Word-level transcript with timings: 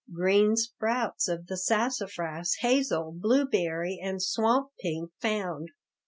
Green 0.11 0.55
sprouts 0.55 1.27
of 1.27 1.45
the 1.45 1.55
sassafras, 1.55 2.55
hazel, 2.61 3.13
blueberry, 3.15 3.99
and 4.01 4.19
swamp 4.19 4.69
pink 4.81 5.11
found. 5.21 5.67